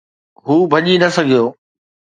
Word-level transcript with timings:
هو 0.45 0.55
ڀڄي 0.71 0.95
نه 1.01 1.09
سگهيو. 1.15 1.45